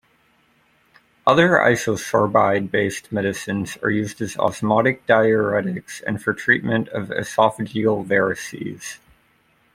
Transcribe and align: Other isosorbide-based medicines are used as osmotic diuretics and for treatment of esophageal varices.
Other 1.27 1.59
isosorbide-based 1.63 3.11
medicines 3.11 3.77
are 3.83 3.91
used 3.91 4.19
as 4.19 4.35
osmotic 4.35 5.05
diuretics 5.05 6.01
and 6.07 6.19
for 6.19 6.33
treatment 6.33 6.87
of 6.89 7.09
esophageal 7.09 8.03
varices. 8.07 8.97